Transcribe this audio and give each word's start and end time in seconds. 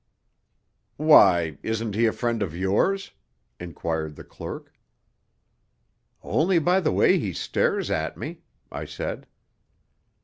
"Why, 0.97 1.59
isn't 1.61 1.93
he 1.93 2.07
a 2.07 2.11
friend 2.11 2.41
of 2.41 2.55
yours?" 2.55 3.11
inquired 3.59 4.15
the 4.15 4.23
clerk. 4.23 4.73
"Only 6.23 6.57
by 6.57 6.79
the 6.79 6.91
way 6.91 7.19
he 7.19 7.33
stares 7.33 7.91
at 7.91 8.17
me," 8.17 8.41
I 8.71 8.85
said. 8.85 9.27